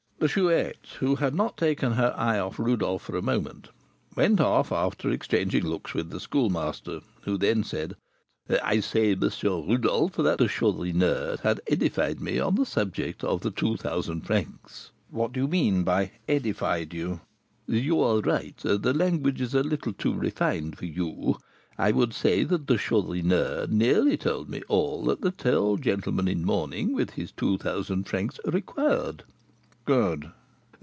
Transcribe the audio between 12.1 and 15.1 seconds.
me on the subject of the two thousand francs."